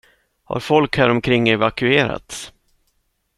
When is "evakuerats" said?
1.49-2.53